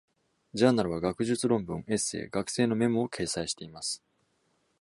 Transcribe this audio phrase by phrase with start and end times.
[0.55, 4.03] ジャーナルは、学術論文、エッセイ、学生のメモを掲載しています。